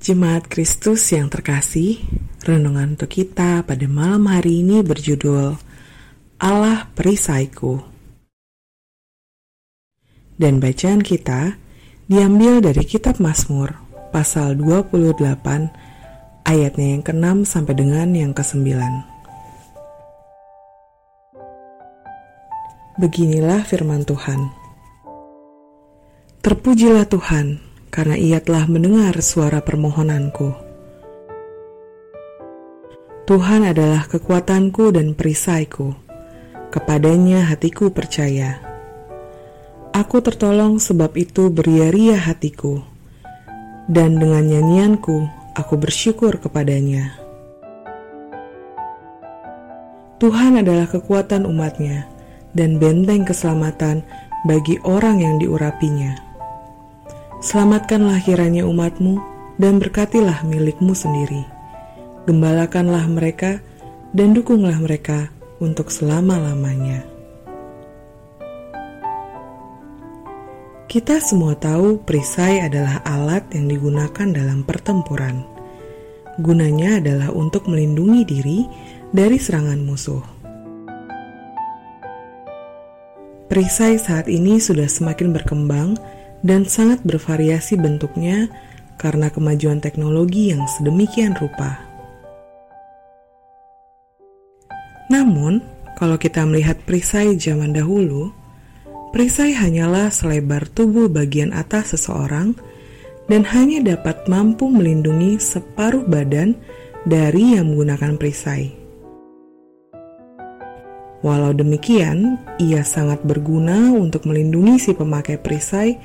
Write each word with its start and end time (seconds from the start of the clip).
Jemaat 0.00 0.48
Kristus 0.48 1.12
yang 1.12 1.28
terkasih, 1.28 2.00
renungan 2.48 2.96
untuk 2.96 3.12
kita 3.12 3.60
pada 3.68 3.84
malam 3.84 4.32
hari 4.32 4.64
ini 4.64 4.80
berjudul 4.80 5.60
Allah 6.40 6.88
Perisaiku. 6.96 7.84
Dan 10.40 10.56
bacaan 10.56 11.04
kita 11.04 11.60
diambil 12.08 12.64
dari 12.64 12.80
kitab 12.88 13.20
Mazmur 13.20 13.76
pasal 14.08 14.56
28 14.56 15.20
ayatnya 16.48 16.96
yang 16.96 17.04
ke-6 17.04 17.44
sampai 17.44 17.76
dengan 17.76 18.08
yang 18.16 18.32
ke-9. 18.32 18.72
Beginilah 22.96 23.68
firman 23.68 24.08
Tuhan. 24.08 24.48
Terpujilah 26.40 27.04
Tuhan, 27.04 27.69
karena 27.90 28.14
ia 28.14 28.38
telah 28.38 28.70
mendengar 28.70 29.18
suara 29.18 29.58
permohonanku. 29.60 30.54
Tuhan 33.26 33.62
adalah 33.62 34.10
kekuatanku 34.10 34.90
dan 34.90 35.14
perisaiku. 35.14 35.94
Kepadanya 36.70 37.50
hatiku 37.50 37.90
percaya. 37.90 38.62
Aku 39.90 40.22
tertolong 40.22 40.78
sebab 40.78 41.18
itu 41.18 41.50
beria-ria 41.50 42.18
hatiku. 42.18 42.82
Dan 43.90 44.22
dengan 44.22 44.46
nyanyianku, 44.46 45.26
aku 45.58 45.74
bersyukur 45.74 46.38
kepadanya. 46.38 47.18
Tuhan 50.22 50.62
adalah 50.62 50.86
kekuatan 50.86 51.42
umatnya 51.42 52.06
dan 52.54 52.78
benteng 52.78 53.26
keselamatan 53.26 54.06
bagi 54.46 54.78
orang 54.86 55.22
yang 55.22 55.42
diurapinya. 55.42 56.29
Selamatkanlah 57.40 58.20
kiranya 58.20 58.68
umatmu 58.68 59.16
dan 59.56 59.80
berkatilah 59.80 60.44
milikmu 60.44 60.92
sendiri. 60.92 61.40
Gembalakanlah 62.28 63.08
mereka 63.08 63.64
dan 64.12 64.36
dukunglah 64.36 64.76
mereka 64.76 65.32
untuk 65.56 65.88
selama-lamanya. 65.88 67.00
Kita 70.84 71.16
semua 71.24 71.56
tahu 71.56 72.04
perisai 72.04 72.60
adalah 72.60 73.00
alat 73.08 73.48
yang 73.56 73.72
digunakan 73.72 74.28
dalam 74.28 74.60
pertempuran. 74.60 75.40
Gunanya 76.44 77.00
adalah 77.00 77.32
untuk 77.32 77.72
melindungi 77.72 78.22
diri 78.28 78.68
dari 79.16 79.40
serangan 79.40 79.80
musuh. 79.80 80.24
Perisai 83.48 83.96
saat 83.96 84.28
ini 84.28 84.60
sudah 84.60 84.86
semakin 84.86 85.32
berkembang 85.32 86.19
dan 86.40 86.64
sangat 86.64 87.04
bervariasi 87.04 87.76
bentuknya 87.76 88.48
karena 89.00 89.32
kemajuan 89.32 89.80
teknologi 89.80 90.52
yang 90.52 90.64
sedemikian 90.76 91.32
rupa. 91.36 91.80
Namun, 95.10 95.64
kalau 95.98 96.16
kita 96.16 96.46
melihat 96.46 96.78
perisai 96.86 97.34
zaman 97.36 97.74
dahulu, 97.74 98.30
perisai 99.10 99.52
hanyalah 99.56 100.08
selebar 100.08 100.70
tubuh 100.70 101.10
bagian 101.10 101.50
atas 101.50 101.96
seseorang 101.96 102.54
dan 103.26 103.42
hanya 103.50 103.96
dapat 103.96 104.24
mampu 104.30 104.70
melindungi 104.70 105.36
separuh 105.42 106.06
badan 106.06 106.54
dari 107.08 107.58
yang 107.58 107.74
menggunakan 107.74 108.14
perisai. 108.20 108.80
Walau 111.20 111.52
demikian, 111.52 112.40
ia 112.56 112.80
sangat 112.80 113.20
berguna 113.20 113.92
untuk 113.92 114.24
melindungi 114.24 114.80
si 114.80 114.96
pemakai 114.96 115.36
perisai 115.36 116.00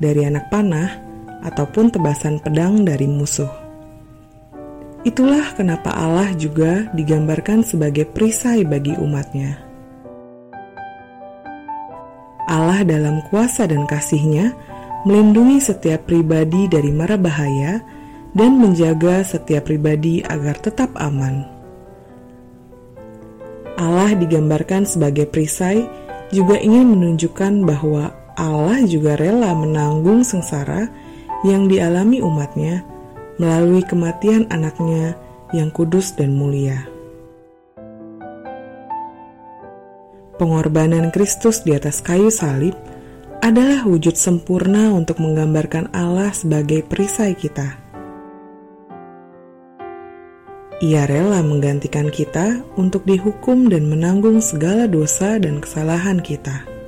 dari 0.00 0.24
anak 0.24 0.48
panah 0.48 0.98
ataupun 1.44 1.92
tebasan 1.92 2.40
pedang 2.40 2.82
dari 2.82 3.06
musuh. 3.06 3.48
Itulah 5.00 5.56
kenapa 5.56 5.96
Allah 5.96 6.32
juga 6.36 6.88
digambarkan 6.92 7.64
sebagai 7.64 8.04
perisai 8.04 8.68
bagi 8.68 8.92
umatnya. 9.00 9.56
Allah 12.50 12.82
dalam 12.84 13.24
kuasa 13.30 13.64
dan 13.64 13.88
kasihnya 13.88 14.52
melindungi 15.08 15.62
setiap 15.62 16.04
pribadi 16.04 16.68
dari 16.68 16.92
mara 16.92 17.16
bahaya 17.16 17.80
dan 18.36 18.60
menjaga 18.60 19.24
setiap 19.24 19.70
pribadi 19.70 20.20
agar 20.26 20.58
tetap 20.60 20.92
aman. 21.00 21.48
Allah 23.80 24.12
digambarkan 24.12 24.84
sebagai 24.84 25.24
perisai 25.24 25.80
juga 26.28 26.60
ingin 26.60 26.92
menunjukkan 26.92 27.64
bahwa 27.64 28.12
Allah 28.40 28.80
juga 28.88 29.20
rela 29.20 29.52
menanggung 29.52 30.24
sengsara 30.24 30.88
yang 31.44 31.68
dialami 31.68 32.24
umatnya 32.24 32.80
melalui 33.36 33.84
kematian 33.84 34.48
anaknya 34.48 35.12
yang 35.52 35.68
kudus 35.68 36.16
dan 36.16 36.32
mulia. 36.32 36.88
Pengorbanan 40.40 41.12
Kristus 41.12 41.60
di 41.60 41.76
atas 41.76 42.00
kayu 42.00 42.32
salib 42.32 42.72
adalah 43.44 43.84
wujud 43.84 44.16
sempurna 44.16 44.88
untuk 44.88 45.20
menggambarkan 45.20 45.92
Allah 45.92 46.32
sebagai 46.32 46.80
perisai 46.80 47.36
kita. 47.36 47.76
Ia 50.80 51.04
rela 51.04 51.44
menggantikan 51.44 52.08
kita 52.08 52.64
untuk 52.80 53.04
dihukum 53.04 53.68
dan 53.68 53.84
menanggung 53.92 54.40
segala 54.40 54.88
dosa 54.88 55.36
dan 55.36 55.60
kesalahan 55.60 56.24
kita. 56.24 56.79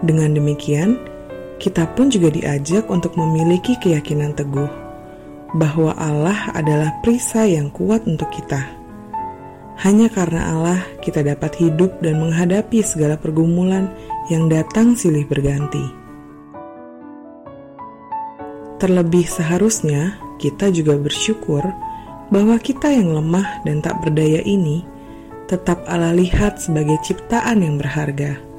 Dengan 0.00 0.32
demikian, 0.32 0.96
kita 1.60 1.84
pun 1.92 2.08
juga 2.08 2.32
diajak 2.32 2.88
untuk 2.88 3.20
memiliki 3.20 3.76
keyakinan 3.76 4.32
teguh 4.32 4.68
bahwa 5.60 5.92
Allah 6.00 6.48
adalah 6.56 6.88
perisai 7.04 7.60
yang 7.60 7.68
kuat 7.68 8.08
untuk 8.08 8.32
kita. 8.32 8.64
Hanya 9.84 10.08
karena 10.08 10.56
Allah, 10.56 10.80
kita 11.04 11.20
dapat 11.20 11.56
hidup 11.60 12.00
dan 12.00 12.20
menghadapi 12.20 12.80
segala 12.80 13.20
pergumulan 13.20 13.92
yang 14.32 14.48
datang 14.48 14.96
silih 14.96 15.24
berganti. 15.28 15.84
Terlebih 18.80 19.28
seharusnya 19.28 20.16
kita 20.40 20.72
juga 20.72 20.96
bersyukur 20.96 21.60
bahwa 22.32 22.56
kita 22.56 22.88
yang 22.88 23.12
lemah 23.12 23.60
dan 23.68 23.84
tak 23.84 24.00
berdaya 24.00 24.40
ini 24.40 24.80
tetap 25.44 25.84
Allah 25.84 26.16
lihat 26.16 26.62
sebagai 26.62 26.96
ciptaan 27.04 27.60
yang 27.60 27.76
berharga 27.76 28.49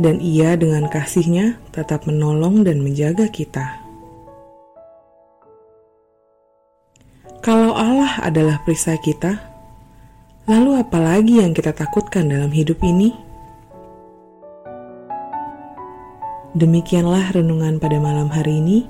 dan 0.00 0.22
ia 0.22 0.56
dengan 0.56 0.88
kasihnya 0.88 1.60
tetap 1.74 2.08
menolong 2.08 2.64
dan 2.64 2.80
menjaga 2.80 3.28
kita. 3.28 3.82
Kalau 7.42 7.74
Allah 7.74 8.22
adalah 8.22 8.62
perisai 8.62 9.02
kita, 9.02 9.34
lalu 10.46 10.78
apa 10.78 10.98
lagi 11.02 11.42
yang 11.42 11.50
kita 11.50 11.74
takutkan 11.74 12.30
dalam 12.30 12.54
hidup 12.54 12.78
ini? 12.86 13.10
Demikianlah 16.54 17.34
renungan 17.34 17.82
pada 17.82 17.98
malam 17.98 18.30
hari 18.30 18.62
ini. 18.62 18.86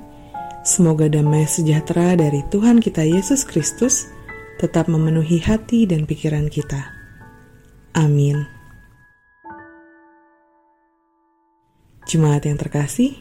Semoga 0.61 1.09
damai 1.09 1.49
sejahtera 1.49 2.13
dari 2.13 2.45
Tuhan 2.53 2.77
kita 2.77 3.01
Yesus 3.03 3.41
Kristus 3.41 4.13
tetap 4.61 4.85
memenuhi 4.85 5.41
hati 5.41 5.89
dan 5.89 6.05
pikiran 6.05 6.45
kita. 6.45 6.93
Amin. 7.97 8.52
Jemaat 12.03 12.43
yang 12.43 12.59
terkasih, 12.59 13.15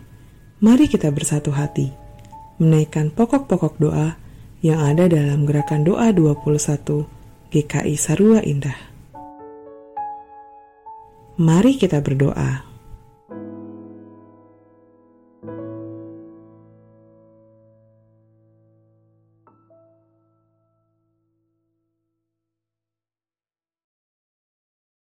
mari 0.59 0.91
kita 0.91 1.07
bersatu 1.15 1.55
hati, 1.55 1.95
menaikkan 2.59 3.15
pokok-pokok 3.15 3.79
doa 3.79 4.19
yang 4.63 4.83
ada 4.83 5.07
dalam 5.07 5.47
gerakan 5.47 5.87
doa 5.87 6.11
21 6.11 7.07
GKI 7.55 7.95
Sarua 7.95 8.43
Indah. 8.43 8.79
Mari 11.39 11.79
kita 11.79 12.03
berdoa. 12.03 12.72